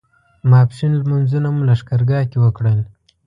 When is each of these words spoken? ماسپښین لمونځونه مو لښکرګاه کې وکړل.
ماسپښین 0.49 0.91
لمونځونه 0.99 1.47
مو 1.55 1.61
لښکرګاه 1.69 2.25
کې 2.31 2.37
وکړل. 2.41 2.79